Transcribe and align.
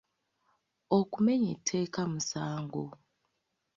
Okumenya 0.97 1.47
etteeka 1.55 2.01
musango. 2.13 2.83